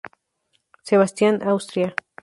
[0.81, 1.93] Sebastian, Austria.